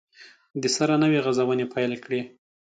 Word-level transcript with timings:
دسره 0.63 0.95
نوي 1.03 1.19
غزونې 1.25 1.65
پیل 1.73 1.93
کړي 2.03 2.21